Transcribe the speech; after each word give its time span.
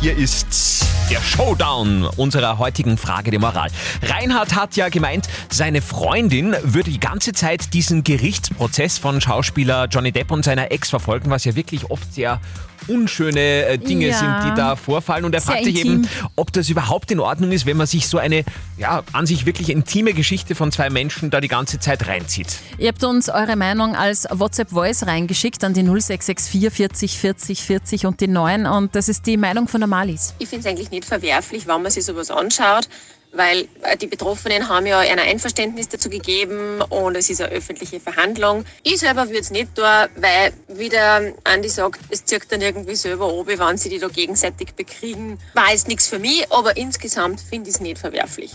Hier 0.00 0.16
ist 0.16 0.84
der 1.10 1.20
Showdown 1.20 2.04
unserer 2.16 2.58
heutigen 2.58 2.96
Frage 2.98 3.30
der 3.32 3.40
Moral. 3.40 3.68
Reinhard 4.02 4.54
hat 4.54 4.76
ja 4.76 4.90
gemeint, 4.90 5.26
seine 5.50 5.82
Freundin 5.82 6.54
würde 6.62 6.90
die 6.90 7.00
ganze 7.00 7.32
Zeit 7.32 7.74
diesen 7.74 8.04
Gerichtsprozess 8.04 8.98
von 8.98 9.20
Schauspieler 9.20 9.86
Johnny 9.86 10.12
Depp 10.12 10.30
und 10.30 10.44
seiner 10.44 10.70
Ex 10.70 10.90
verfolgen, 10.90 11.30
was 11.30 11.44
ja 11.44 11.56
wirklich 11.56 11.90
oft 11.90 12.12
sehr 12.14 12.40
unschöne 12.86 13.40
äh, 13.66 13.76
Dinge 13.78 14.06
Ja. 14.08 14.18
sind, 14.18 14.50
die 14.52 14.56
da 14.56 14.76
vorfallen. 14.76 15.24
Und 15.26 15.34
er 15.34 15.40
Sehr 15.40 15.52
fragt 15.52 15.64
sich 15.64 15.76
intim. 15.80 15.92
eben, 16.04 16.08
ob 16.36 16.52
das 16.52 16.70
überhaupt 16.70 17.10
in 17.10 17.20
Ordnung 17.20 17.50
ist, 17.52 17.66
wenn 17.66 17.76
man 17.76 17.86
sich 17.86 18.06
so 18.08 18.16
eine, 18.18 18.44
ja, 18.78 19.02
an 19.12 19.26
sich 19.26 19.44
wirklich 19.44 19.68
intime 19.70 20.14
Geschichte 20.14 20.54
von 20.54 20.72
zwei 20.72 20.88
Menschen 20.88 21.28
da 21.28 21.40
die 21.42 21.48
ganze 21.48 21.80
Zeit 21.80 22.06
reinzieht. 22.06 22.46
Ihr 22.78 22.88
habt 22.88 23.02
uns 23.04 23.28
eure 23.28 23.56
Meinung 23.56 23.94
als 23.94 24.26
WhatsApp-Voice 24.30 25.06
reingeschickt 25.06 25.64
an 25.64 25.74
die 25.74 25.82
0664 25.82 26.70
40 26.70 27.18
40 27.18 27.62
40 27.62 28.06
und 28.06 28.20
die 28.20 28.28
9 28.28 28.64
und 28.66 28.94
das 28.94 29.08
ist 29.10 29.26
die 29.26 29.36
Meinung 29.36 29.68
von 29.68 29.80
der 29.80 29.87
Malis. 29.88 30.34
Ich 30.38 30.48
finde 30.48 30.60
es 30.60 30.70
eigentlich 30.70 30.90
nicht 30.90 31.04
verwerflich, 31.04 31.66
wenn 31.66 31.82
man 31.82 31.90
sich 31.90 32.04
sowas 32.04 32.30
anschaut, 32.30 32.88
weil 33.32 33.68
äh, 33.82 33.96
die 33.96 34.06
Betroffenen 34.06 34.68
haben 34.68 34.86
ja 34.86 35.00
ein 35.00 35.18
Einverständnis 35.18 35.88
dazu 35.88 36.08
gegeben 36.08 36.80
und 36.88 37.16
es 37.16 37.28
ist 37.30 37.40
eine 37.40 37.50
öffentliche 37.52 37.98
Verhandlung. 38.00 38.64
Ich 38.82 38.98
selber 38.98 39.26
würde 39.26 39.40
es 39.40 39.50
nicht 39.50 39.74
tun, 39.74 39.84
weil, 39.84 40.52
wie 40.68 40.88
der 40.88 41.32
Andi 41.44 41.68
sagt, 41.68 42.00
es 42.10 42.24
zirkt 42.24 42.50
dann 42.52 42.60
irgendwie 42.60 42.96
selber 42.96 43.32
oben, 43.32 43.58
wenn 43.58 43.76
sie 43.76 43.88
die 43.88 43.98
da 43.98 44.06
gegenseitig 44.08 44.74
bekriegen. 44.74 45.38
War 45.54 45.70
jetzt 45.70 45.88
nichts 45.88 46.08
für 46.08 46.18
mich, 46.18 46.50
aber 46.50 46.76
insgesamt 46.76 47.40
finde 47.40 47.68
ich 47.68 47.76
es 47.76 47.80
nicht 47.80 47.98
verwerflich. 47.98 48.52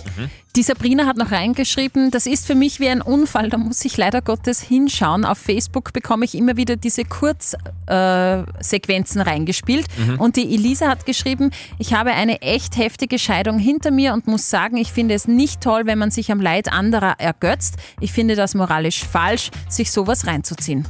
Die 0.56 0.64
Sabrina 0.64 1.08
hat 1.08 1.18
noch 1.18 1.32
reingeschrieben, 1.32 2.12
das 2.12 2.28
ist 2.28 2.46
für 2.46 2.56
mich 2.56 2.80
wie 2.80 2.90
ein 2.90 3.02
Unfall, 3.02 3.50
da 3.50 3.58
muss 3.58 3.84
ich 3.86 3.98
leider 3.98 4.22
Gottes 4.22 4.62
hinschauen. 4.62 5.26
Auf 5.26 5.40
Facebook 5.40 5.94
bekomme 5.94 6.26
ich 6.26 6.36
immer 6.36 6.58
wieder 6.58 6.76
diese 6.76 7.06
Kurzsequenzen 7.06 9.22
äh, 9.22 9.24
reingespielt. 9.24 9.88
Und 10.20 10.36
die 10.36 10.54
Elisa 10.54 10.90
hat 10.90 11.08
geschrieben, 11.08 11.50
ich 11.80 11.94
habe 11.94 12.12
eine 12.12 12.42
echt 12.42 12.76
heftige 12.78 13.18
Scheidung 13.18 13.58
hinter 13.58 13.90
mir 13.92 14.14
und 14.14 14.28
muss 14.28 14.50
sagen, 14.50 14.63
ich 14.72 14.94
finde 14.94 15.14
es 15.14 15.28
nicht 15.28 15.62
toll, 15.62 15.86
wenn 15.86 16.00
man 16.00 16.12
sich 16.12 16.32
am 16.32 16.40
Leid 16.40 16.72
anderer 16.72 17.20
ergötzt. 17.20 17.76
Ich 18.00 18.14
finde 18.14 18.36
das 18.36 18.56
moralisch 18.56 19.04
falsch, 19.04 19.52
sich 19.68 19.92
sowas 19.92 20.26
reinzuziehen. 20.26 20.88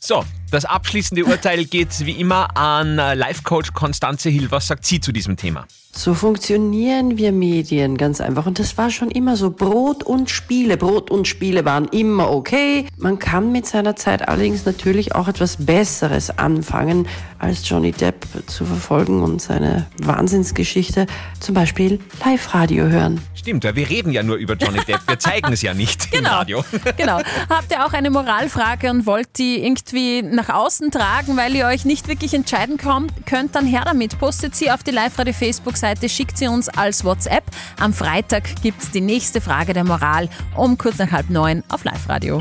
So, 0.00 0.24
das 0.52 0.64
abschließende 0.64 1.24
Urteil 1.24 1.64
geht 1.64 2.04
wie 2.04 2.12
immer 2.12 2.56
an 2.56 2.98
äh, 2.98 3.14
Life-Coach 3.14 3.72
Konstanze 3.72 4.28
Hill. 4.28 4.50
Was 4.50 4.66
sagt 4.66 4.84
sie 4.84 5.00
zu 5.00 5.12
diesem 5.12 5.36
Thema? 5.36 5.66
So 5.94 6.14
funktionieren 6.14 7.18
wir 7.18 7.32
Medien 7.32 7.98
ganz 7.98 8.22
einfach. 8.22 8.46
Und 8.46 8.58
das 8.58 8.78
war 8.78 8.90
schon 8.90 9.10
immer 9.10 9.36
so. 9.36 9.50
Brot 9.50 10.02
und 10.02 10.30
Spiele. 10.30 10.78
Brot 10.78 11.10
und 11.10 11.28
Spiele 11.28 11.66
waren 11.66 11.86
immer 11.88 12.30
okay. 12.30 12.86
Man 12.96 13.18
kann 13.18 13.52
mit 13.52 13.66
seiner 13.66 13.94
Zeit 13.94 14.26
allerdings 14.26 14.64
natürlich 14.64 15.14
auch 15.14 15.28
etwas 15.28 15.58
Besseres 15.58 16.38
anfangen, 16.38 17.06
als 17.38 17.68
Johnny 17.68 17.92
Depp 17.92 18.26
zu 18.46 18.64
verfolgen 18.64 19.22
und 19.22 19.42
seine 19.42 19.86
Wahnsinnsgeschichte. 19.98 21.06
Zum 21.40 21.54
Beispiel 21.54 22.00
Live-Radio 22.24 22.86
hören. 22.86 23.20
Stimmt, 23.34 23.64
ja, 23.64 23.76
wir 23.76 23.90
reden 23.90 24.12
ja 24.12 24.22
nur 24.22 24.36
über 24.36 24.54
Johnny 24.54 24.80
Depp. 24.86 25.00
Wir 25.06 25.18
zeigen 25.18 25.52
es 25.52 25.60
ja 25.60 25.74
nicht 25.74 26.14
im 26.14 26.24
Radio. 26.24 26.64
Genau. 26.96 27.20
Habt 27.50 27.70
ihr 27.70 27.84
auch 27.84 27.92
eine 27.92 28.08
Moralfrage 28.10 28.88
und 28.90 29.04
wollt 29.04 29.36
die 29.36 29.62
irgendwie 29.62 30.22
nach 30.22 30.41
außen 30.50 30.90
tragen, 30.90 31.36
weil 31.36 31.54
ihr 31.54 31.66
euch 31.66 31.84
nicht 31.84 32.08
wirklich 32.08 32.34
entscheiden 32.34 32.78
kommt, 32.78 33.26
könnt, 33.26 33.54
dann 33.54 33.66
her 33.66 33.82
damit. 33.84 34.18
Postet 34.18 34.54
sie 34.56 34.70
auf 34.70 34.82
die 34.82 34.90
Live-Radio 34.90 35.32
Facebook-Seite, 35.32 36.08
schickt 36.08 36.38
sie 36.38 36.48
uns 36.48 36.68
als 36.68 37.04
WhatsApp. 37.04 37.44
Am 37.78 37.92
Freitag 37.92 38.62
gibt 38.62 38.82
es 38.82 38.90
die 38.90 39.00
nächste 39.00 39.40
Frage 39.40 39.72
der 39.72 39.84
Moral 39.84 40.28
um 40.56 40.78
kurz 40.78 40.98
nach 40.98 41.10
halb 41.10 41.30
neun 41.30 41.62
auf 41.68 41.84
Live-Radio. 41.84 42.40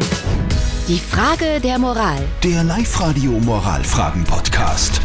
Die 0.87 0.99
Frage 0.99 1.59
der 1.61 1.79
Moral. 1.79 2.19
Der 2.43 2.63
Live-Radio 2.63 3.31
Moralfragen-Podcast. 3.31 4.99